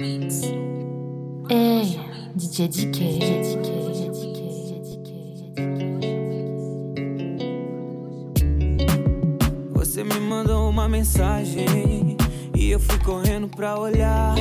Ei, 0.00 1.98
DJ 2.36 2.68
DK. 2.68 3.18
Você 9.72 10.04
me 10.04 10.20
mandou 10.20 10.70
uma 10.70 10.88
mensagem 10.88 12.16
e 12.54 12.70
eu 12.70 12.78
fui 12.78 12.96
correndo 13.00 13.48
pra 13.48 13.76
olhar. 13.76 14.36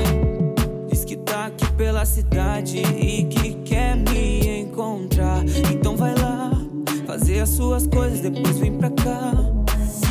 Diz 0.92 1.04
que 1.04 1.16
tá 1.16 1.48
aqui 1.48 1.66
pela 1.74 2.06
cidade 2.06 2.78
e 2.78 3.24
que 3.24 3.56
quer 3.64 3.96
me 3.96 4.62
encontrar. 4.62 5.44
Então 5.74 5.98
vai 5.98 6.14
lá, 6.14 6.52
fazer 7.08 7.40
as 7.40 7.50
suas 7.50 7.88
coisas, 7.88 8.20
depois 8.20 8.60
vem 8.60 8.78
pra 8.78 8.92
cá. 8.92 9.34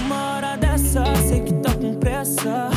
Uma 0.07 0.35
hora 0.35 0.57
dessa, 0.57 1.05
sei 1.29 1.41
que 1.43 1.53
tá 1.55 1.73
com 1.73 1.95
pressa. 1.95 2.69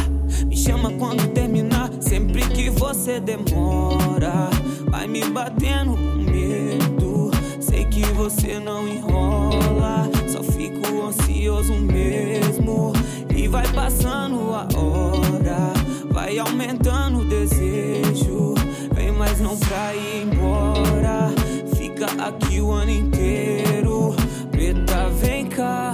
Me 0.46 0.56
chama 0.56 0.92
quando 0.94 1.28
terminar, 1.34 1.69
sempre 2.10 2.42
que 2.50 2.72
você 2.72 3.20
demora. 3.20 4.50
Vai 4.90 5.08
me 5.08 5.24
batendo 5.30 5.92
com 5.92 6.32
medo. 6.32 7.30
Sei 7.60 7.86
que 7.86 8.02
você 8.14 8.60
não 8.60 8.88
enrola, 8.88 10.10
só 10.28 10.42
fico 10.42 11.06
ansioso 11.06 11.74
mesmo. 11.76 12.94
E 13.34 13.48
vai 13.48 13.68
passando 13.74 14.56
a 14.56 14.68
hora, 14.76 15.74
vai 16.12 16.40
aumentando 16.40 17.20
o 17.20 17.26
desejo. 17.26 18.56
Vem, 18.92 19.12
mas 19.12 19.40
não 19.40 19.56
pra 19.56 19.94
ir 19.94 20.24
embora. 20.24 21.30
Fica 21.78 22.08
aqui 22.24 22.60
o 22.60 22.72
ano 22.72 22.92
inteiro. 22.92 24.16
Preta, 24.50 25.10
vem 25.22 25.46
cá. 25.46 25.92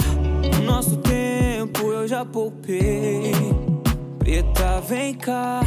O 0.60 0.64
nosso 0.64 0.96
tempo 0.98 1.92
eu 1.92 2.08
já 2.08 2.24
poupei. 2.24 3.75
Preta, 4.26 4.82
vem 4.82 5.14
cá. 5.14 5.62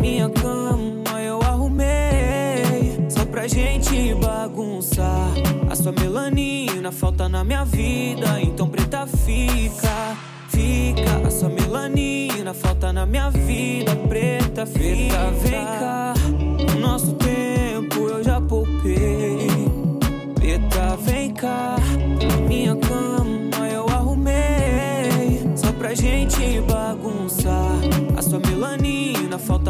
Minha 0.00 0.28
cama 0.28 1.22
eu 1.22 1.40
arrumei. 1.42 2.98
Só 3.08 3.24
pra 3.24 3.46
gente 3.46 4.12
bagunçar. 4.14 5.28
A 5.70 5.76
sua 5.76 5.92
melanina 5.92 6.90
falta 6.90 7.28
na 7.28 7.44
minha 7.44 7.64
vida. 7.64 8.40
Então, 8.42 8.68
preta, 8.68 9.06
fica. 9.06 10.16
Fica. 10.48 11.24
A 11.24 11.30
sua 11.30 11.48
melanina 11.48 12.52
falta 12.52 12.92
na 12.92 13.06
minha 13.06 13.30
vida. 13.30 13.94
Preta, 14.08 14.66
fica. 14.66 15.30
Vem 15.40 15.64
cá. 15.64 16.14
O 16.74 16.80
nosso 16.80 17.12
tempo 17.12 18.08
eu 18.08 18.24
já 18.24 18.40
poupei. 18.40 19.46
Preta, 20.34 20.96
vem 20.96 21.32
cá. 21.32 21.76
Minha 22.48 22.74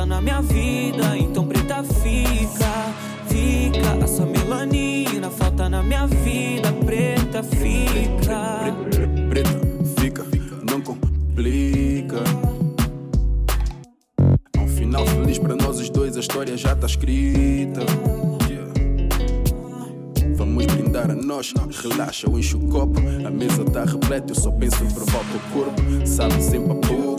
na 0.02 0.20
minha 0.20 0.40
vida. 0.42 1.16
Então, 1.16 1.46
preta, 1.46 1.84
fica. 1.84 3.04
Fica. 3.28 4.04
A 4.04 4.06
sua 4.06 4.26
melanina 4.26 5.30
falta 5.30 5.68
na 5.68 5.82
minha 5.82 6.06
vida. 6.06 6.72
Preta, 6.84 7.42
fica. 7.42 8.74
Preta, 9.28 9.50
fica, 9.98 10.24
não 10.68 10.80
complica. 10.80 12.16
Há 14.56 14.60
um 14.60 14.68
final 14.68 15.06
feliz 15.06 15.38
para 15.38 15.54
nós 15.56 15.80
os 15.80 15.90
dois, 15.90 16.16
a 16.16 16.20
história 16.20 16.56
já 16.56 16.74
tá 16.74 16.86
escrita. 16.86 17.80
Vamos 20.36 20.66
brindar 20.66 21.10
a 21.10 21.14
nós, 21.14 21.52
relaxa, 21.82 22.26
eu 22.26 22.38
encho 22.38 22.58
o 22.58 22.68
copo. 22.68 23.00
A 23.26 23.30
mesa 23.30 23.64
tá 23.64 23.84
repleta, 23.84 24.32
eu 24.32 24.36
só 24.36 24.50
penso 24.50 24.82
em 24.84 24.90
provar 24.90 25.20
o 25.20 25.52
corpo. 25.52 26.06
Sabe 26.06 26.34
pouco, 26.34 26.42
só 26.84 27.13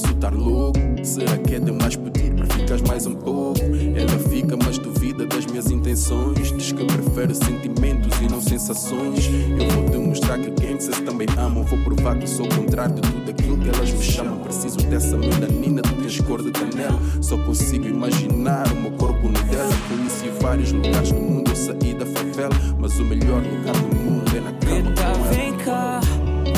posso 0.00 0.12
estar 0.14 0.32
louco. 0.32 0.80
Será 1.02 1.36
que 1.38 1.54
é 1.54 1.60
demais 1.60 1.96
pedir 1.96 2.34
para 2.34 2.46
ficares 2.46 2.82
mais 2.82 3.06
um 3.06 3.14
pouco? 3.14 3.60
Ela 3.94 4.18
fica, 4.30 4.56
mas 4.56 4.78
duvida 4.78 5.26
das 5.26 5.46
minhas 5.46 5.70
intenções. 5.70 6.52
Diz 6.52 6.72
que 6.72 6.84
prefere 6.84 7.34
sentimentos 7.34 8.20
e 8.20 8.28
não 8.28 8.40
sensações. 8.40 9.28
Eu 9.58 9.68
vou 9.68 9.90
demonstrar 9.90 10.38
que 10.38 10.50
gangsters 10.50 11.00
também 11.00 11.26
amam. 11.36 11.64
Vou 11.64 11.78
provar 11.80 12.18
que 12.18 12.26
sou 12.26 12.46
o 12.46 12.48
contrário 12.54 12.94
de 12.94 13.02
tudo 13.02 13.30
aquilo 13.30 13.58
que 13.58 13.68
elas 13.68 13.90
me 13.90 14.02
chamam. 14.02 14.38
Preciso 14.38 14.78
dessa 14.78 15.16
melanina, 15.16 15.82
tu 15.82 15.94
tens 15.96 16.20
cor 16.20 16.42
de 16.42 16.50
canela. 16.50 16.98
Só 17.20 17.36
consigo 17.38 17.86
imaginar 17.86 18.70
o 18.72 18.76
meu 18.76 18.92
corpo 18.92 19.28
no 19.28 19.42
dela. 19.44 19.70
Conheci 19.88 20.30
vários 20.40 20.72
lugares 20.72 21.12
no 21.12 21.20
mundo, 21.20 21.50
eu 21.50 21.56
saí 21.56 21.94
da 21.94 22.06
favela. 22.06 22.54
Mas 22.78 22.98
o 22.98 23.04
melhor 23.04 23.42
lugar 23.42 23.74
do 23.74 23.96
mundo 23.96 24.36
é 24.36 24.40
na 24.40 24.52
cama 24.52 25.14
com 25.14 25.34
vem 25.34 25.56
cá. 25.58 26.00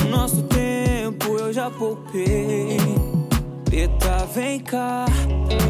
Nosso 0.09 0.41
tempo 0.43 1.37
eu 1.39 1.51
já 1.51 1.69
poupei. 1.69 3.02
Preta, 3.73 4.27
vem 4.27 4.59
cá. 4.59 5.05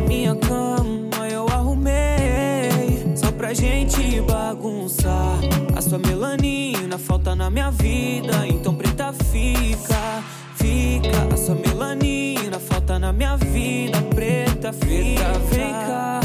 Minha 0.05 0.35
cama 0.35 1.25
eu 1.31 1.47
arrumei. 1.47 3.15
Só 3.15 3.31
pra 3.31 3.53
gente 3.53 4.19
bagunçar. 4.19 5.39
A 5.73 5.81
sua 5.81 5.97
melanina 5.99 6.97
falta 6.97 7.33
na 7.33 7.49
minha 7.49 7.71
vida. 7.71 8.45
Então, 8.45 8.75
preta, 8.75 9.13
fica. 9.13 10.21
Fica. 10.55 11.33
A 11.33 11.37
sua 11.37 11.55
melanina 11.55 12.59
falta 12.59 12.99
na 12.99 13.13
minha 13.13 13.37
vida. 13.37 14.01
Preta, 14.13 14.73
fica. 14.73 15.39
Vem 15.49 15.71
cá. 15.71 16.19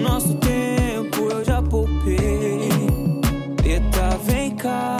Nosso 0.00 0.34
tempo 0.34 1.32
eu 1.32 1.44
já 1.44 1.60
poupei. 1.60 2.68
Preta, 3.56 4.16
vem 4.22 4.54
cá. 4.54 4.97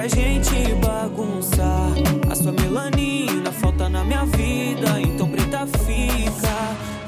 Pra 0.00 0.08
gente 0.08 0.74
bagunçar. 0.76 1.92
A 2.30 2.34
sua 2.34 2.52
melanina 2.52 3.52
falta 3.52 3.86
na 3.86 4.02
minha 4.02 4.24
vida. 4.24 4.98
Então, 4.98 5.28
preta, 5.28 5.66
fica. 5.66 6.56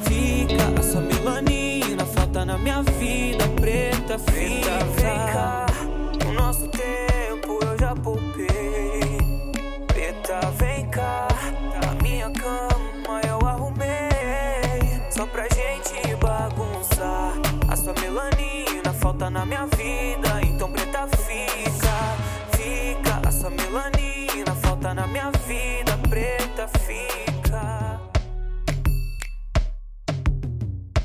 Fica. 0.03 0.79
A 0.79 0.83
sua 0.83 1.01
melanina 1.01 2.05
falta 2.05 2.45
na 2.45 2.59
minha 2.59 2.83
vida. 2.83 3.49
Preta, 3.59 4.19
fica. 4.19 4.85
Vem 4.97 5.33
cá. 5.33 5.67
O 6.29 6.33
nosso 6.33 6.69
tempo 6.69 7.59
eu 7.65 7.79
já 7.79 7.95
poupei. 7.95 9.01
Preta, 9.87 10.41
vem 10.59 10.85
cá. 10.91 11.29
Na 11.83 12.03
minha 12.03 12.31
cama 12.33 13.21
eu 13.27 13.39
arrumei. 13.49 15.01
Só 15.11 15.25
pra 15.25 15.45
gente 15.45 16.15
bagunçar. 16.17 17.33
A 17.69 17.75
sua 17.75 17.95
melanina 17.95 18.93
falta 18.93 19.31
na 19.31 19.47
minha 19.47 19.65
vida. 19.65 20.43
Então, 20.43 20.71
preta, 20.71 21.09
fica. 21.17 22.22
Fica. 23.43 23.49
A 23.49 23.49
sua 23.49 23.51
melanina 23.51 24.55
falta 24.63 24.95
na 24.95 25.07
minha 25.07 25.31
vida. 25.47 25.99
Preta, 26.09 26.69
fica. 26.69 28.01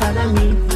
follow 0.07 0.33
me. 0.35 0.76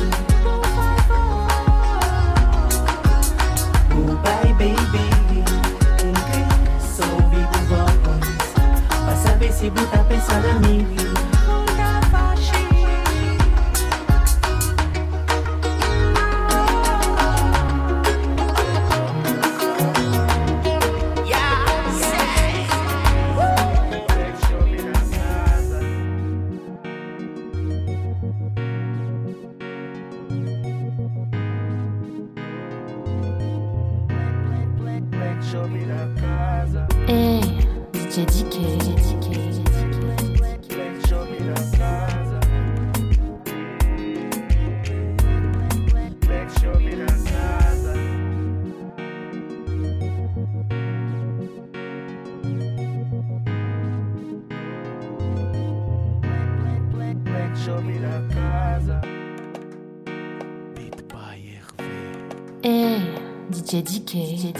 DJ 64.10 64.59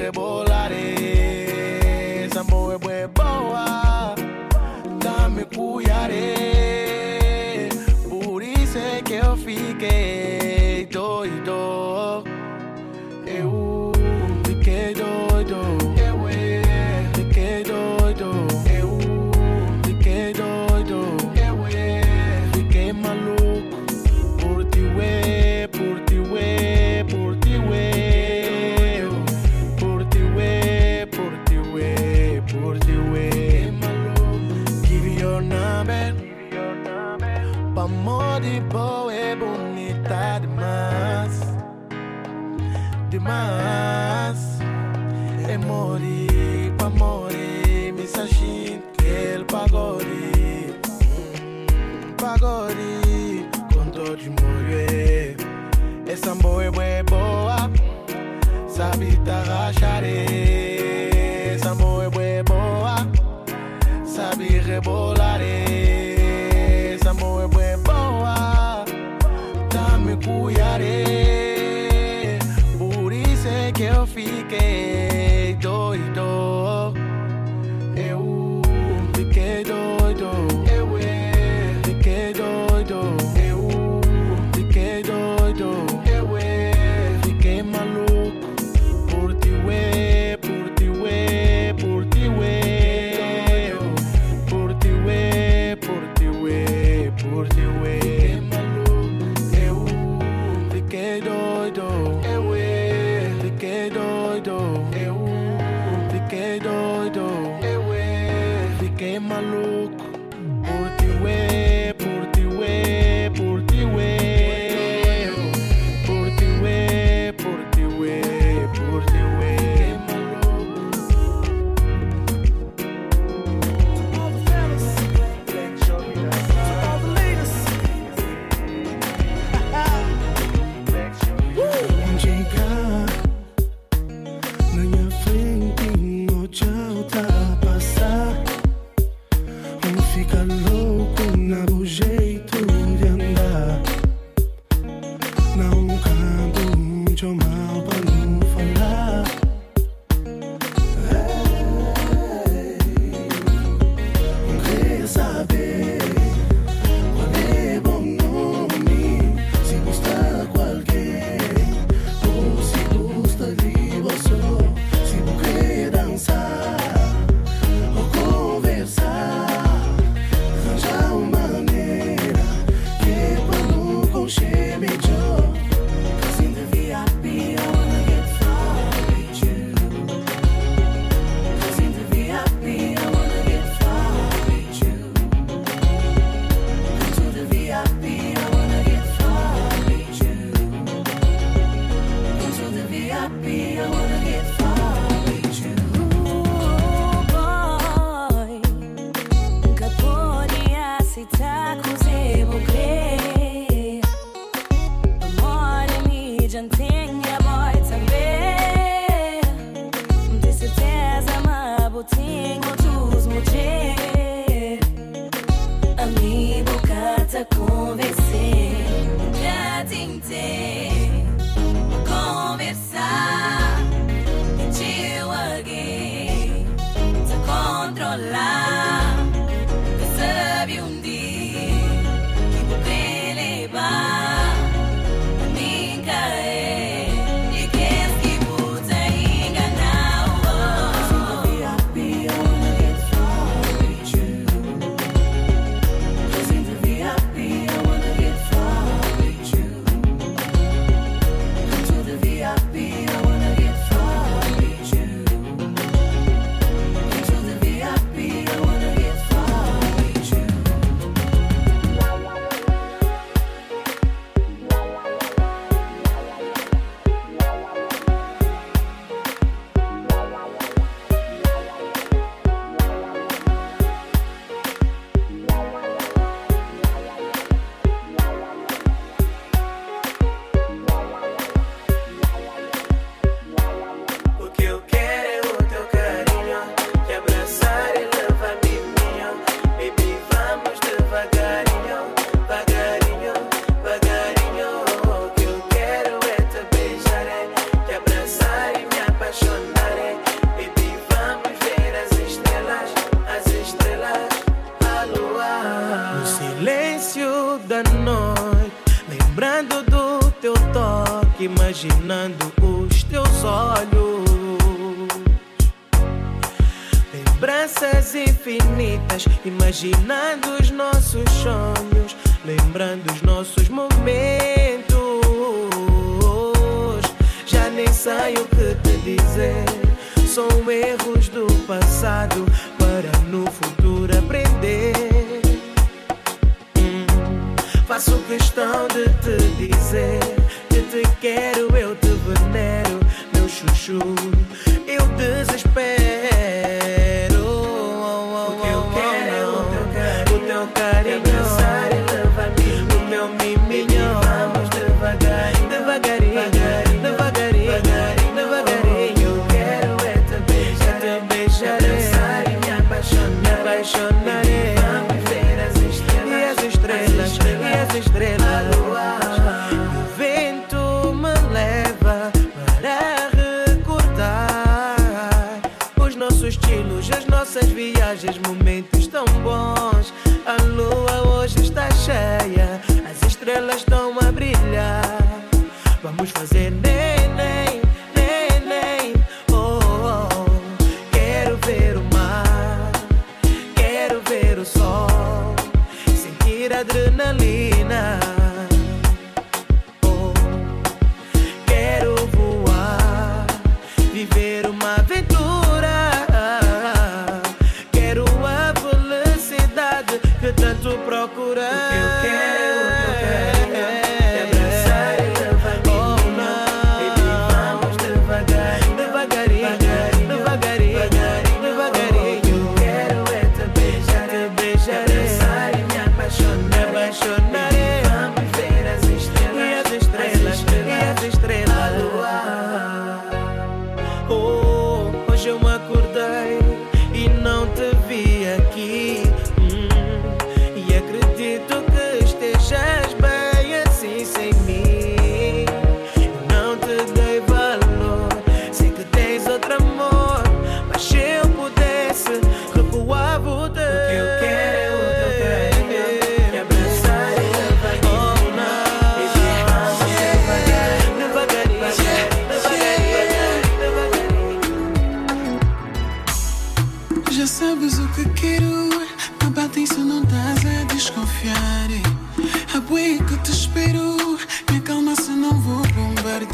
Sabe 0.00 0.06
rebolar. 0.06 0.49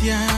Yeah. 0.07 0.36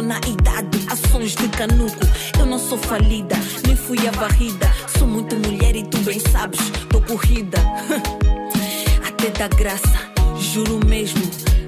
Na 0.00 0.16
idade, 0.18 0.78
ações 0.88 1.34
de 1.34 1.48
canuco. 1.48 1.98
Eu 2.38 2.46
não 2.46 2.58
sou 2.58 2.78
falida, 2.78 3.34
nem 3.66 3.76
fui 3.76 3.98
a 4.06 4.12
varrida. 4.12 4.72
Sou 4.96 5.06
muito 5.06 5.34
mulher 5.36 5.74
e 5.74 5.82
tu 5.82 5.98
bem 5.98 6.20
sabes, 6.20 6.60
tô 6.88 7.00
corrida. 7.00 7.58
Até 9.06 9.30
da 9.30 9.48
graça, 9.48 9.98
juro 10.38 10.80
mesmo, 10.86 11.20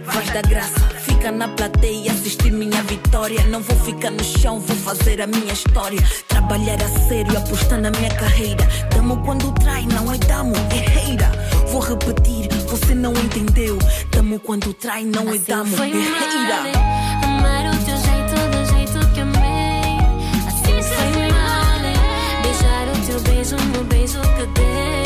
vais 0.07 0.31
da 0.31 0.41
graça. 0.43 0.81
Fica 1.01 1.31
na 1.33 1.49
plateia 1.49 2.13
assistir 2.13 2.53
minha 2.53 2.83
vitória. 2.85 3.45
Não 3.49 3.61
vou 3.61 3.77
ficar 3.79 4.11
no 4.11 4.23
chão, 4.23 4.61
vou 4.61 4.77
fazer 4.77 5.21
a 5.21 5.27
minha 5.27 5.53
história. 5.53 6.01
Trabalhar 6.29 6.81
a 6.83 7.09
sério, 7.09 7.37
apostar 7.37 7.81
na 7.81 7.91
minha 7.91 8.15
carreira. 8.15 8.67
Damo 8.95 9.23
quando 9.25 9.53
trai, 9.53 9.87
não 9.87 10.13
é 10.13 10.19
damo, 10.19 10.55
é 10.71 10.89
reira. 10.89 11.31
Vou 11.69 11.81
repetir, 11.81 12.49
você 12.69 12.95
não 12.95 13.13
entendeu. 13.13 13.79
Damo 14.11 14.39
quando 14.39 14.73
trai, 14.73 15.05
não 15.05 15.33
é 15.33 15.39
damo, 15.39 15.75
é 15.77 15.87
reira. 15.87 17.04
Beijo 23.45 23.57
no 23.57 23.85
beijo 23.85 24.21
que 24.37 24.47
dei. 24.59 25.04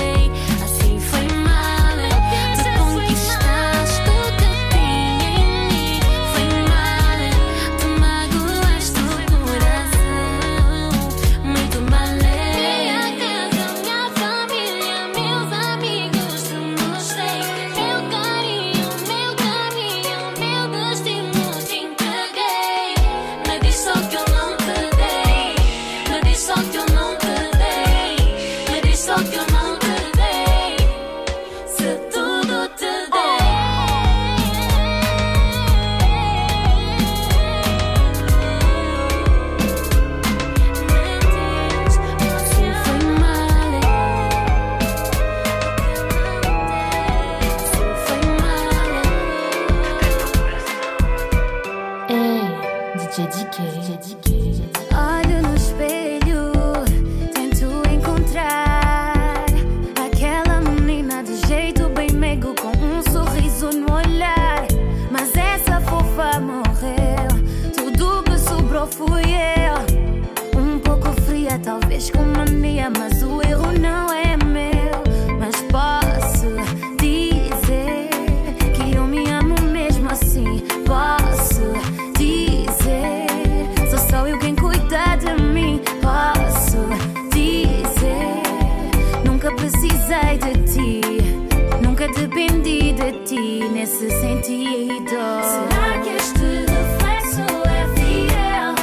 Dependi 92.48 92.92
de 92.92 93.12
ti 93.24 93.68
nesse 93.72 94.10
sentido. 94.10 95.18
Será 95.42 95.98
que 96.02 96.10
este 96.16 96.48
reflexo 96.72 97.46
é 97.68 97.86
fiel? 97.94 98.74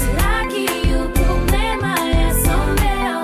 Será 0.00 0.46
que 0.48 0.66
o 0.94 1.08
problema 1.10 1.94
é 2.10 2.34
só 2.44 2.58
meu? 2.80 3.22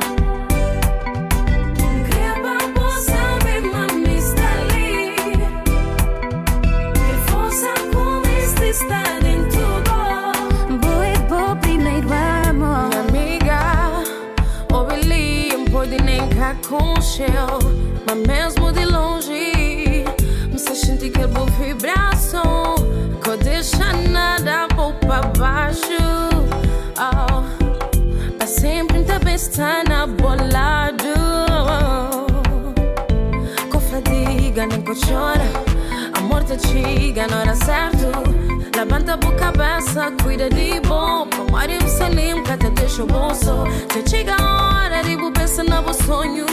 Por 2.74 2.98
saber, 3.00 3.60
mami, 3.62 4.16
está 4.16 4.48
ali. 4.60 5.14
Que 6.94 7.30
força 7.30 7.72
como 7.92 8.26
este 8.26 8.64
está 8.70 9.02
dentro 9.20 9.66
do 9.86 9.98
Boa 10.78 11.06
é 11.06 11.18
bom 11.28 11.56
primeiro 11.60 12.08
amor 12.48 12.90
Amiga, 13.08 13.60
ouvi 14.72 15.54
um 15.56 15.64
pode 15.66 15.96
nem 16.02 16.28
cá 16.30 16.54
mesmo 18.16 18.72
de 18.72 18.85
longe. 18.85 20.05
Me 20.50 20.59
se 20.59 20.74
sente 20.74 21.11
que 21.11 21.26
boa 21.26 21.46
vibração 21.61 22.74
Que 23.22 23.37
deixa 23.44 23.92
nada 24.11 24.68
vou 24.74 24.92
pra 24.94 25.22
baixo. 25.38 25.81
Oh. 26.98 27.42
Pra 28.38 28.46
sempre 28.46 29.02
também 29.05 29.35
está 29.35 29.83
na 29.88 30.07
bolado. 30.07 31.14
Com 33.70 33.81
fadiga 33.81 34.66
nem 34.66 34.81
com 34.83 34.94
chora. 34.94 35.50
Amor 36.16 36.44
te 36.44 36.59
chega 36.68 37.26
na 37.29 37.40
hora 37.40 37.55
certa 37.55 38.07
Levanta 38.76 39.14
a 39.14 39.16
boca 39.16 39.37
cabeça, 39.52 40.12
cuida 40.22 40.50
de 40.50 40.81
bom. 40.81 41.26
Pomare 41.29 41.79
o 41.79 41.88
salim, 41.88 42.42
que 42.42 42.57
te 42.59 42.70
deixa 42.70 43.02
o 43.02 43.07
bolso. 43.07 43.64
Te 43.88 44.09
chega 44.09 44.37
a 44.38 44.85
hora 44.85 45.02
de 45.02 45.16
bu 45.16 45.33
pensar 45.33 45.64
nos 45.64 45.96
sonhos 45.96 46.46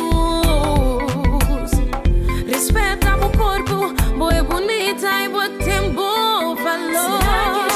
Respeita 2.63 3.17
o 3.17 3.29
corpo, 3.37 3.93
boa 4.17 4.33
é 4.33 4.41
bonita 4.41 5.21
e 5.21 5.27
boa 5.27 5.49
tem 5.49 5.91
bom 5.91 6.55
valor 6.55 7.72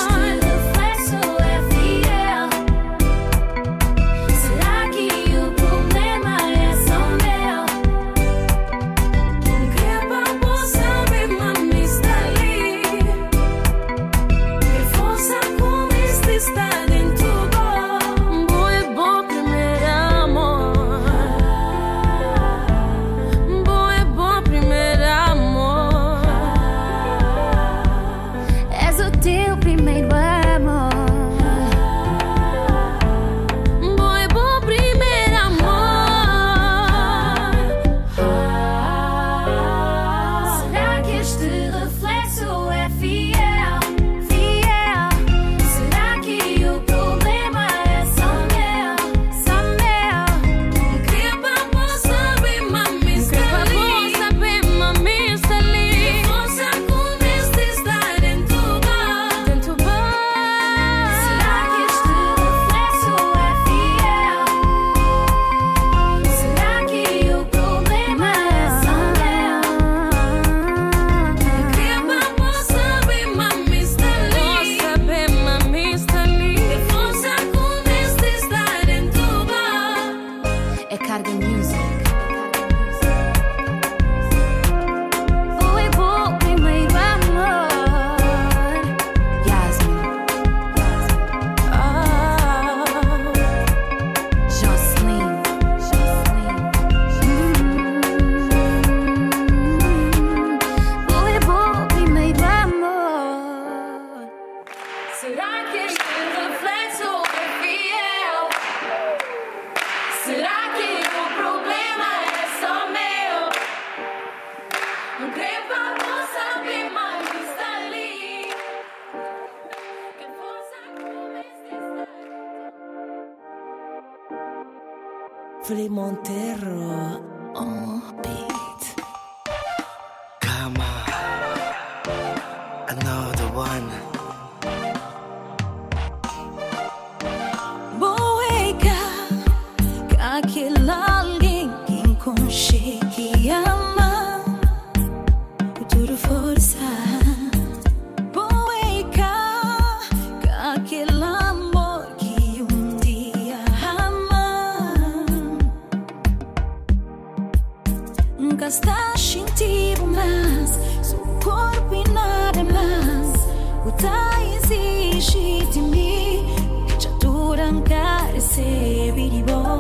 durante 168.58 169.20
esse 169.20 169.44
bom. 169.44 169.77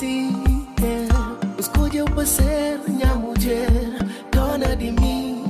É. 0.00 1.58
Escolheu 1.58 2.04
para 2.04 2.24
ser 2.24 2.78
minha 2.86 3.14
mulher, 3.16 3.68
dona 4.30 4.76
de 4.76 4.92
mim. 4.92 5.44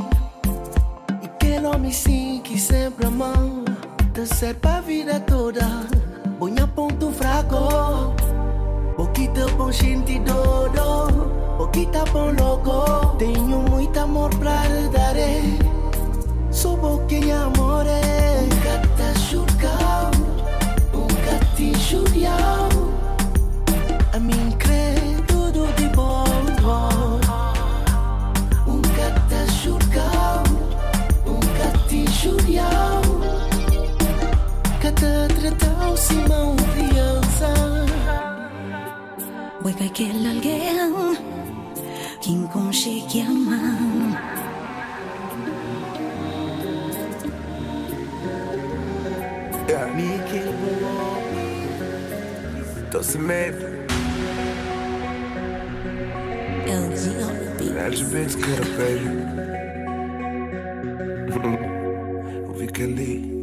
E 1.23 1.27
aquele 1.27 1.67
homem 1.67 1.93
sim 1.93 2.41
que 2.43 2.59
sempre 2.59 3.07
amou. 3.07 3.65
Tá 4.15 4.25
certo 4.25 4.61
pra 4.61 4.81
vida 4.81 5.21
toda. 5.21 5.61
Põe 6.39 6.59
a 6.61 6.67
ponto 6.67 7.13
fraco. 7.13 8.15
Pouquita 8.97 9.47
bom 9.49 9.71
gente 9.71 10.19
dodo. 10.21 11.31
Pouquita 11.59 12.07
bom 12.07 12.33
logo. 12.41 13.17
Tenho 13.19 13.59
muito 13.69 14.01
amor 14.01 14.31
pra 14.37 14.63
dar. 14.93 15.15
Subo 16.51 17.05
que 17.07 17.31
amor. 17.31 17.85
Um 17.85 18.49
gata 18.65 19.19
churcal. 19.19 20.11
Um 20.95 21.07
gati 21.27 21.79
churial. 21.79 22.98
A 24.13 24.19
mim 24.19 24.51
crê 24.59 24.95
tudo 25.27 25.67
de 25.77 25.89
bom. 25.89 26.25
Um 28.67 28.81
gata 28.81 29.53
churcal. 29.53 30.43
Um 31.27 31.41
gati 31.59 32.11
churial. 32.11 33.03
Cada 34.81 35.29
tratão 35.29 35.97
Simão 35.97 36.57
criança. 36.75 37.55
Vuoi 39.61 39.73
aquele 39.73 40.29
alguém 40.29 41.17
que 42.21 42.49
conchega 42.53 43.25
ama. 56.73 56.91
Tô 56.91 56.97
sem 56.97 57.13
medo. 57.15 57.79
LGBT 57.79 58.37
cara, 58.39 58.65
baby. 58.77 59.09
Ouvi 62.49 62.67
que 62.69 62.83
ali. 62.83 63.39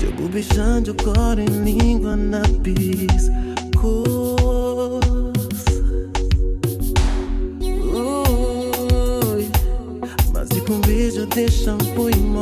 Jogo 0.00 0.28
beijando 0.28 0.94
agora 0.98 1.40
em 1.42 1.46
língua 1.64 2.16
na 2.16 2.42
piscos. 2.62 4.08
Ui, 9.34 9.48
Mas 10.32 10.48
e 10.56 10.60
com 10.60 10.80
beijo 10.80 11.26
deixa 11.26 11.74
um 11.74 11.78
poimo 11.94 12.38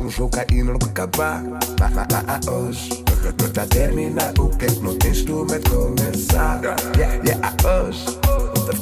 um 0.00 0.10
jogo 0.10 0.36
aí 0.38 0.62
não 0.62 0.76
acabar. 0.76 1.42
Mas, 1.42 1.92
mas, 1.94 2.06
mas, 2.26 2.46
hoje. 2.46 3.04
Não 3.40 3.50
tá 3.50 3.66
terminar 3.66 4.32
o 4.38 4.48
que 4.48 4.66
não 4.80 4.96
tens 4.96 5.22
tu 5.24 5.44
me 5.44 5.58
começar. 5.68 6.60
Yeah, 6.96 7.22
yeah, 7.24 7.56
hoje. 7.64 8.18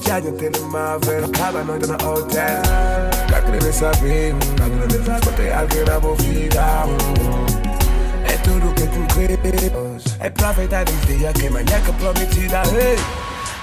Tá 0.05 0.21
no 0.21 0.33
telemóvel, 0.33 1.25
acaba 1.25 1.61
a 1.61 1.65
noite 1.65 1.87
no 1.87 1.95
hotel. 1.95 2.63
Tá 3.31 3.41
querendo 3.43 3.73
saber, 3.73 4.35
escutei 5.17 5.53
alguém 5.53 5.85
na 5.85 6.01
minha 6.01 6.15
vida. 6.17 6.65
É 8.25 8.37
tudo 8.39 8.75
que 8.75 8.87
tu 8.87 9.15
queres. 9.15 10.17
É 10.21 10.31
pra 10.31 10.53
verdade 10.53 10.93
um 10.93 11.07
dia 11.07 11.33
que 11.33 11.47
amanhã 11.47 11.81
que 11.85 11.93
prometida. 11.93 12.63
Hey. 12.75 12.99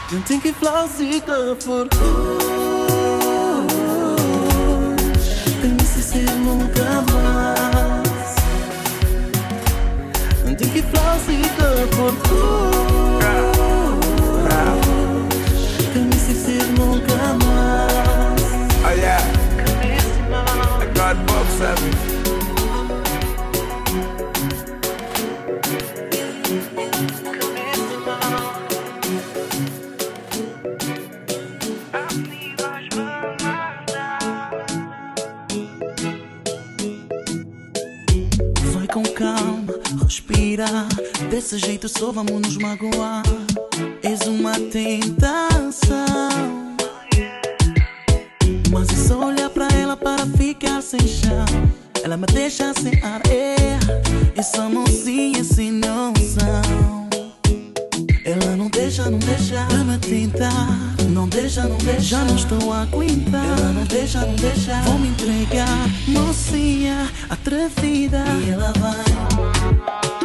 Gente 0.10 0.28
tem 0.28 0.39
que 0.39 0.53
falsificar 0.53 1.56
por 1.66 1.88
Tem 1.89 2.45
esse 6.16 6.28
ser 6.28 6.36
nunca 6.36 7.01
mais. 7.11 8.36
Não 10.45 10.55
tem 10.55 10.70
que 10.70 10.82
falsificar 10.82 11.88
por 11.95 12.13
Tem 15.93 16.09
esse 16.09 16.34
ser 16.34 16.63
nunca 16.78 17.16
mais. 17.43 18.41
Oh 18.86 18.91
yeah. 18.91 19.22
I 20.82 20.86
got 20.93 21.16
vida. 40.66 40.88
Desse 41.30 41.57
jeito 41.57 41.88
só 41.88 42.11
vamos 42.11 42.41
nos 42.41 42.57
magoar. 42.57 43.24
És 44.03 44.22
uma 44.28 44.53
tentação. 44.53 45.95
Mas 48.72 48.89
é 48.89 49.07
só 49.07 49.26
olhar 49.28 49.49
pra 49.49 49.68
ela 49.70 49.95
para 49.95 50.26
ficar 50.26 50.82
sem 50.82 50.99
chão. 50.99 51.45
Ela 52.03 52.18
me 52.18 52.26
deixa 52.28 52.74
sem 52.74 53.01
ar. 53.03 53.22
É, 53.30 53.78
essa 54.36 54.68
mãozinha 54.70 55.43
sem 55.43 55.72
noção. 55.72 57.05
Ela 58.24 58.55
não 58.55 58.70
deixa, 58.70 59.09
não 59.09 59.20
deixa 59.20 59.66
pra 59.66 59.84
me 59.84 59.97
tentar. 59.99 60.68
Não 61.09 61.28
deixa, 61.28 61.63
não 61.63 61.78
deixa. 61.78 62.01
Já 62.01 62.26
não 62.26 62.36
estou 62.36 62.74
a 62.74 62.82
aguentar. 62.82 63.45
Ela 63.45 63.72
não 63.72 63.84
deixa, 63.84 64.20
não 64.26 64.36
deixa. 64.36 64.82
Vou 64.82 64.99
me 64.99 65.09
entregar, 65.09 65.89
mocinha 66.07 67.09
atrevida. 67.30 68.24
E 68.45 68.49
ela 68.49 68.74
vai. 68.80 70.24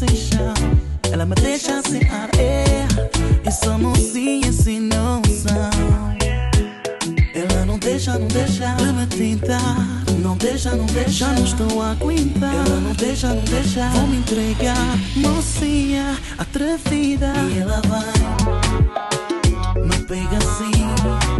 sem 0.00 0.16
chão, 0.16 0.54
ela 1.12 1.26
me 1.26 1.34
deixa 1.34 1.82
sem 1.82 2.00
ar. 2.08 2.30
E 3.44 3.52
somos 3.52 3.98
sim 3.98 4.40
e 4.66 4.80
não 4.80 5.20
noção. 5.20 5.70
Ela 7.34 7.66
não 7.66 7.78
deixa, 7.78 8.18
não 8.18 8.26
deixa 8.28 8.74
de 8.76 8.92
me 8.92 9.06
tentar. 9.06 9.76
Não 10.22 10.38
deixa, 10.38 10.70
não 10.70 10.86
deixa, 10.86 11.10
já 11.10 11.32
não 11.32 11.44
estou 11.44 11.82
a 11.82 11.90
aguentar. 11.90 12.54
Ela 12.54 12.80
não 12.80 12.92
deixa, 12.94 13.28
não 13.28 13.44
deixa, 13.44 13.88
vou 13.90 14.06
me 14.06 14.16
entregar. 14.18 14.98
Mocinha, 15.16 16.16
atrevida. 16.38 17.32
E 17.52 17.58
ela 17.58 17.82
vai, 17.86 18.06
me 19.84 19.98
pega 20.06 20.38
assim. 20.38 21.39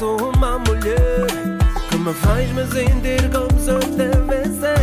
sou 0.00 0.16
uma 0.34 0.58
mulher 0.58 1.26
que 1.90 1.96
me 1.98 2.14
faz 2.14 2.50
me 2.52 2.66
sentir 2.68 3.30
como 3.30 3.60
se 3.60 3.68
eu 3.68 3.78
devesse. 3.78 4.80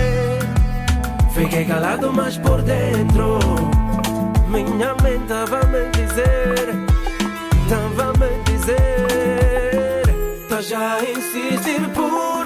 Fiquei 1.34 1.66
calado, 1.66 2.14
mas 2.14 2.38
por 2.38 2.62
dentro 2.62 3.40
minha 4.48 4.94
mente 5.02 5.24
estava 5.24 5.60
a 5.60 5.66
me 5.66 5.90
dizer, 5.90 6.70
estava 7.64 8.12
a 8.12 8.14
me 8.14 8.44
dizer, 8.46 10.04
tá 10.48 10.62
já 10.62 10.98
a 10.98 11.04
insistir 11.04 11.82
por 11.96 12.37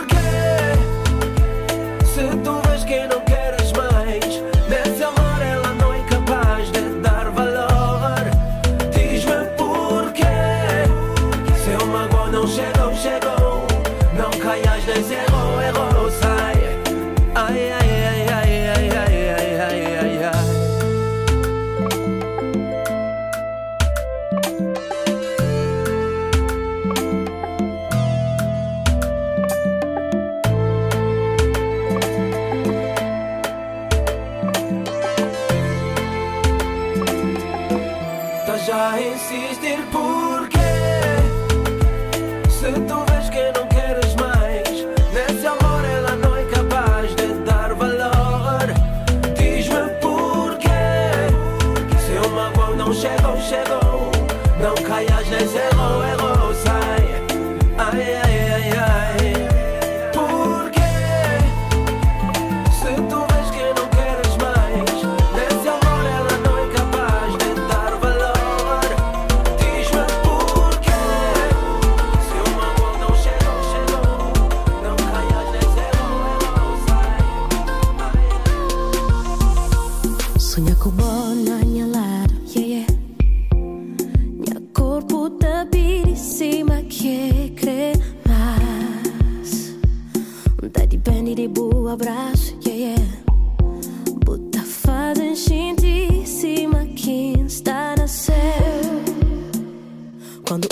Quando 100.52 100.68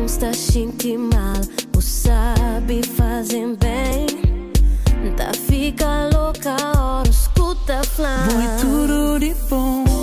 uns 0.00 0.16
tá 0.16 0.32
sentindo 0.32 1.14
mal, 1.14 1.42
o 1.76 1.82
sabe 1.82 2.82
fazer 2.82 3.58
bem. 3.58 4.06
Da 5.18 5.34
fica 5.34 6.08
louca, 6.14 6.56
hora 6.78 7.06
escuta 7.10 7.82
flam. 7.94 8.24
Muito 8.32 9.36
bom. 9.50 9.97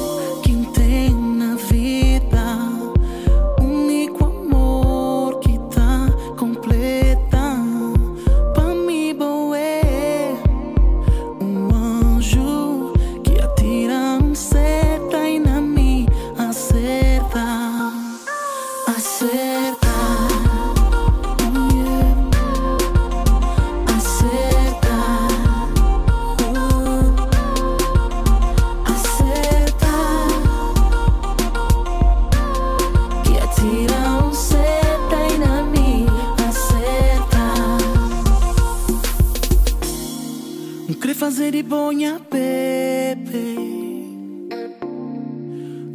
Bibonha 41.66 42.22
Pepe 42.30 43.55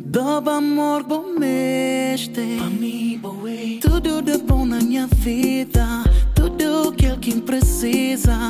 do 0.04 0.50
amor 0.50 1.04
bom 1.04 1.38
mestre 1.38 2.58
Tudo 3.80 4.20
de 4.20 4.38
bom 4.38 4.66
na 4.66 4.80
minha 4.80 5.06
vida. 5.06 6.02
Tudo 6.34 6.92
que 6.92 7.06
alguém 7.06 7.38
precisa. 7.38 8.49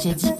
DJ 0.00 0.14
DK. 0.14 0.39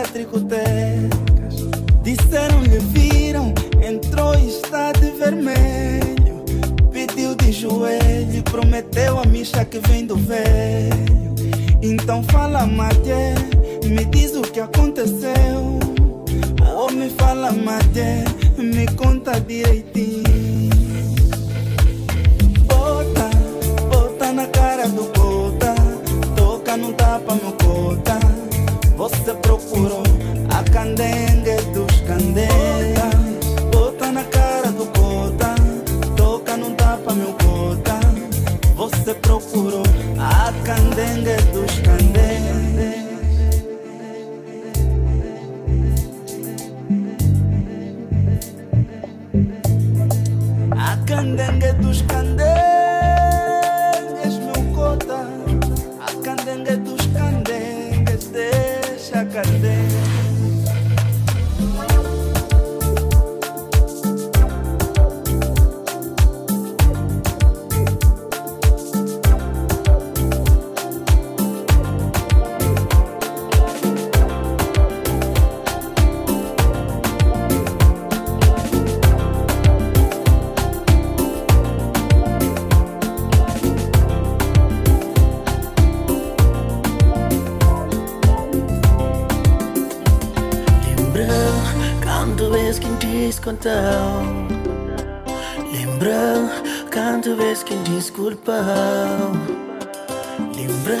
Não 0.00 0.40
me 0.40 0.49
quando 92.70 92.78
vez 92.78 92.78
que 92.78 93.06
descontou 93.06 93.72
Lembra 95.72 96.50
quando 96.92 97.36
vez 97.36 97.62
que 97.64 97.74
desculpou 97.74 98.54
Lembra 100.54 100.98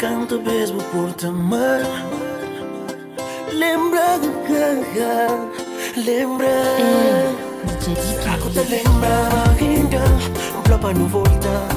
quando 0.00 0.42
vez 0.42 0.70
vou 0.70 0.82
por 0.84 1.12
te 1.12 1.26
amar 1.26 1.82
Lembra 3.52 4.18
Lembra 5.96 6.48
Será 7.84 8.36
que 8.38 8.50
te 8.50 8.70
lembra 8.70 9.28
ainda 9.60 10.00
Blopa 10.66 10.92
não 10.94 11.06
volta. 11.06 11.68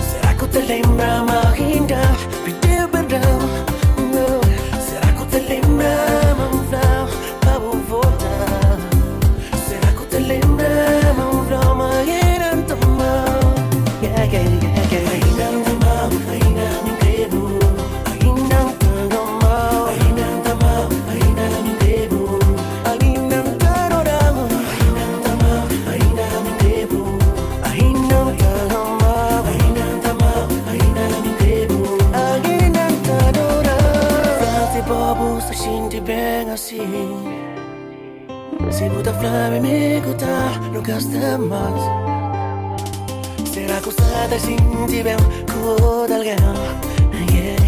Será 0.00 0.34
que 0.34 0.46
te 0.46 0.58
lembra 0.60 1.22
ainda 1.52 2.00
Pedir 2.44 2.88
perdão. 2.88 3.38
Será 4.80 5.12
que 5.12 5.24
te 5.26 5.40
lembra 5.48 6.85
flame 39.18 39.60
me 39.60 40.00
gusta 40.00 40.26
Não 40.72 40.82
gasta 40.82 41.38
mais 41.38 41.82
Será 43.52 43.80
que 43.80 43.86
você 43.86 44.02
tá 44.28 44.38
sente 44.38 45.02
bem 45.02 45.16
com 45.50 45.82
alguém 46.14 46.36
Yeah. 47.32 47.66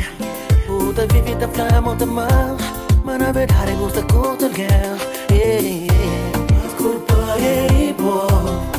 Puta 0.67 1.07
vive 1.13 1.35
da 1.37 1.49
flama 1.49 1.91
outra 1.91 2.07
mais 2.07 2.57
Mas 3.05 3.19
na 3.19 3.33
verdade 3.33 3.73
gosta 3.73 4.03
com 4.03 4.19
alguém 4.19 4.67
Yeah, 5.31 5.61
yeah 5.61 6.39
Culpa 6.77 7.15
é 7.41 7.93
bom 7.95 8.63
Que 8.73 8.78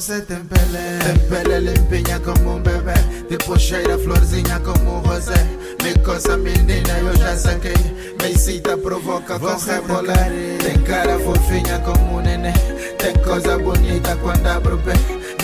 Você 0.00 0.22
tem 0.22 0.38
pele, 0.44 1.18
pele 1.28 1.60
limpinha 1.60 2.18
como 2.20 2.56
um 2.56 2.62
bebê 2.62 2.94
Tipo 3.28 3.58
cheira 3.58 3.98
florzinha 3.98 4.58
como 4.60 4.96
um 4.96 5.00
rosé 5.00 5.34
Me 5.82 5.92
coça 6.02 6.38
menina, 6.38 6.88
eu 7.00 7.14
já 7.18 7.36
saquei 7.36 7.74
Me 8.18 8.30
excita, 8.30 8.78
provoca 8.78 9.38
com 9.38 9.54
rebolar 9.58 10.30
Tem 10.62 10.82
cara 10.84 11.18
fofinha 11.18 11.80
como 11.80 12.16
um 12.16 12.20
neném 12.22 12.54
Tem 12.96 13.12
coisa 13.22 13.58
bonita 13.58 14.16
quando 14.22 14.46
abre 14.46 14.72
o 14.72 14.78
pé 14.78 14.94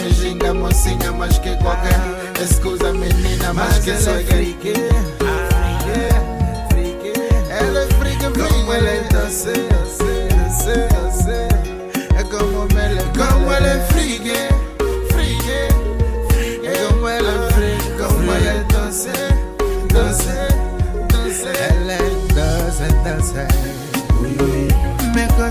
Me 0.01 0.11
ginga 0.15 0.55
mocinha, 0.55 1.13
mais 1.13 1.39
que 1.39 1.55
qualquer 1.57 2.01
Escusa 2.43 2.95
menina, 2.95 3.53
mas 3.53 3.81
que 3.81 3.95
sou 3.99 4.15
gay 4.15 4.57
Ela 7.51 7.81
é 7.81 7.87
frica, 7.89 8.31
como 8.31 8.73
ela 8.73 8.89
é 8.89 9.03
doce, 9.03 9.53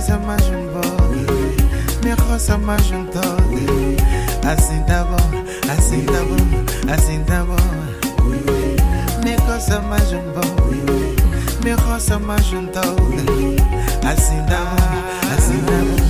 Me 0.06 0.12
coisa 0.12 0.20
mais 0.20 0.48
um 0.50 0.68
pouco 0.68 2.06
Me 2.06 2.12
roça 2.14 2.58
mais 2.60 2.92
um 2.92 3.06
todo 3.06 3.26
Assim 4.48 4.84
tá 4.84 5.04
bom, 5.04 5.18
assim 5.74 6.06
tá 6.06 6.20
bom, 6.24 6.94
assim 6.94 7.24
tá 7.24 7.44
bom 7.44 8.24
Ui, 8.24 8.36
ui. 8.36 8.76
Me 9.24 9.36
coça 9.48 9.82
mais 9.82 10.14
um 10.14 10.22
pouco 10.32 10.72
Me 11.64 11.72
roça 11.72 12.20
mais 12.20 12.54
um 12.54 12.68
todo 12.68 12.86
Assim 14.08 14.44
tá 14.44 14.60
bom, 14.64 14.78
assim 15.34 15.60
tá 15.64 15.74
bom, 15.82 16.05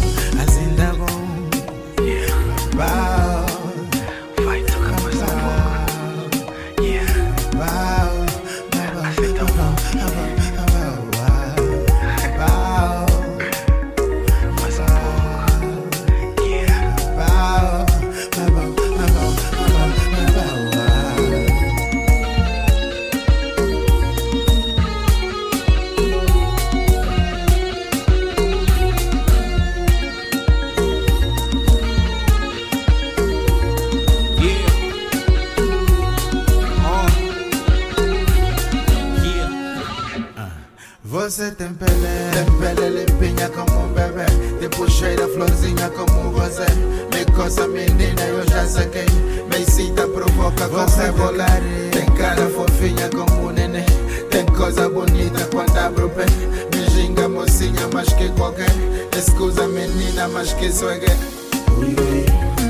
pele 43.45 43.49
limpinha 43.49 43.49
como 43.49 43.85
um 43.85 43.87
bebê 43.93 44.25
Tipo 44.59 44.89
cheira 44.89 45.27
florzinha 45.27 45.89
como 45.89 46.19
um 46.19 46.29
rosé. 46.31 46.65
Me 47.13 47.25
coça 47.33 47.67
menina, 47.67 48.21
eu 48.23 48.47
já 48.49 48.65
saquei. 48.65 49.05
Me 49.51 49.61
excita, 49.61 50.07
provoca 50.07 50.67
com 50.67 50.85
rebolar. 50.99 51.61
Tem 51.91 52.05
cara 52.17 52.49
fofinha 52.49 53.09
como 53.09 53.47
um 53.47 53.51
neném 53.51 53.85
Tem 54.29 54.45
coisa 54.45 54.89
bonita 54.89 55.47
quando 55.51 55.77
abre 55.77 56.03
o 56.03 56.09
pé. 56.09 56.25
Me 56.73 56.89
ginga 56.89 57.29
mocinha, 57.29 57.87
mais 57.93 58.11
que 58.13 58.29
qualquer. 58.29 58.71
Escusa 59.17 59.67
menina, 59.67 60.27
mais 60.29 60.53
que 60.53 60.69
gay 60.69 61.17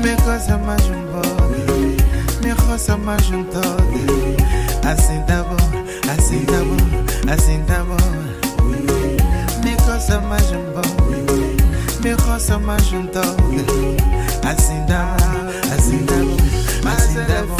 Me 0.02 0.16
coça 0.22 0.58
mais 0.58 0.82
um 0.86 1.02
pouco. 1.12 1.46
Me 2.44 2.54
coça 2.66 2.96
mais 2.96 3.24
junto. 3.24 3.58
Assim 4.86 5.20
tá 5.26 5.42
bom, 5.42 6.12
assim 6.12 6.44
tá 6.44 6.58
bom, 6.58 7.32
assim 7.32 7.60
tá 7.66 7.82
bom. 7.82 8.15
Me 10.06 10.12
coça 10.12 10.20
mais 10.20 10.52
um 10.52 10.62
bom, 10.70 10.82
me 12.00 12.14
coça 12.14 12.58
mais 12.60 12.86
junto. 12.86 13.18
Assim 13.18 14.86
tá 14.86 15.16
bom, 15.18 15.48
assim 15.74 16.06
tá 16.06 16.14
bom, 16.14 16.36
assim 16.88 17.24
tá 17.24 17.42
bom. 17.42 17.56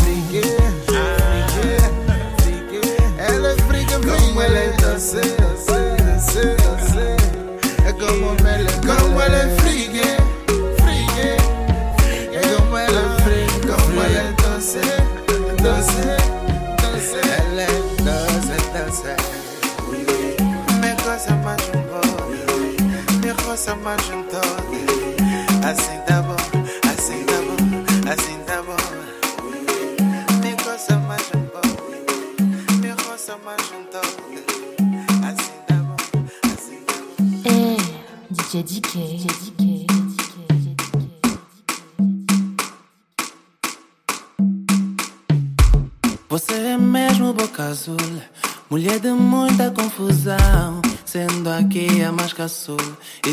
Ela 3.19 3.49
é 3.49 3.57
friga, 3.63 3.99
como 3.99 4.41
ela 4.41 4.59
é 4.59 4.71
doce, 4.81 5.17
doce, 5.17 5.97
doce, 6.05 6.55
doce. 6.63 7.07
É 7.85 7.93
como 7.93 8.37
ela, 8.47 8.71
como 8.97 9.21
ela 9.21 9.39
é 9.39 9.56
pouco, 23.67 23.75
me 23.75 23.75
coça 23.75 23.75
mais 23.77 24.09
um 24.11 24.23
todo. 24.23 25.67
Assim 25.69 25.99
tá 26.07 26.26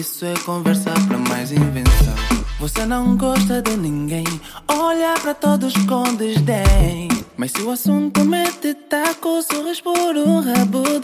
isso 0.03 0.25
é 0.25 0.33
conversa 0.45 0.91
pra 1.07 1.17
mais 1.17 1.49
invenção. 1.53 2.13
Você 2.59 2.85
não 2.85 3.15
gosta 3.15 3.61
de 3.61 3.77
ninguém, 3.77 4.25
olha 4.67 5.13
pra 5.21 5.33
todos 5.33 5.73
com 5.85 6.03
desdém. 6.15 7.07
Mas 7.37 7.51
se 7.51 7.61
o 7.61 7.71
assunto 7.71 8.25
mete 8.25 8.73
taco, 8.73 9.41
sorris 9.41 9.79
por 9.79 10.17
um 10.17 10.41
rabo 10.41 10.99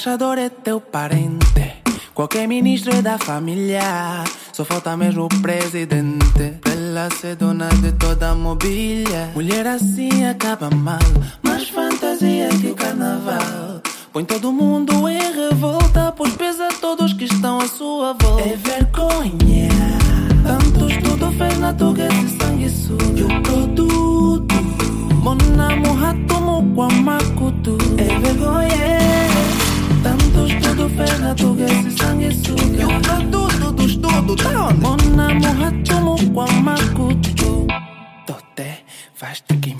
Embaixador 0.00 0.38
é 0.38 0.48
teu 0.48 0.80
parente. 0.80 1.74
Qualquer 2.14 2.48
ministro 2.48 2.90
é 2.90 3.02
da 3.02 3.18
família. 3.18 3.82
Só 4.50 4.64
falta 4.64 4.96
mesmo 4.96 5.26
o 5.26 5.42
presidente. 5.42 6.58
Ela 6.64 7.10
ser 7.10 7.36
dona 7.36 7.68
de 7.68 7.92
toda 7.92 8.30
a 8.30 8.34
mobília. 8.34 9.30
Mulher 9.34 9.66
assim 9.66 10.24
acaba 10.24 10.70
mal. 10.70 10.98
Mais 11.42 11.68
fantasia 11.68 12.48
que 12.48 12.68
o 12.68 12.74
carnaval. 12.74 13.82
Põe 14.10 14.24
todo 14.24 14.50
mundo 14.50 15.06
em 15.06 15.34
revolta. 15.34 16.10
Pois 16.16 16.32
pesa 16.32 16.68
todos 16.80 17.12
que 17.12 17.24
estão 17.24 17.60
à 17.60 17.68
sua 17.68 18.14
volta. 18.14 18.48
É 18.48 18.56
vergonha. 18.56 19.68
Tanto 20.42 20.88
estudo 20.88 21.30
fez 21.32 21.58
na 21.58 21.74
toga 21.74 22.06
esse 22.06 22.38
sangue 22.38 22.70
sujo. 22.70 23.16
E 23.16 23.22
o 23.22 23.42
produto. 23.42 24.54
Monamo 25.22 25.92
Ratomo 25.92 26.74
Kwamakutu. 26.74 27.76
É 27.98 28.18
vergonha. 28.18 29.29
Tanto 30.32 30.46
estudo 30.46 30.88
fez 30.90 31.20
esse 31.70 31.90
sangue 31.98 32.32
sujo. 32.32 32.80
E 32.80 32.84
o 32.84 33.00
produto 33.00 33.72
do 33.72 33.84
estudo, 33.84 34.36
tá 34.36 34.68
onde? 34.68 34.80
Monamo 34.80 35.52
Ratomo 35.60 36.32
Kwamakutu. 36.32 37.66
Tote, 38.26 38.84
vais 39.20 39.40
te 39.40 39.56
queimar. 39.56 39.79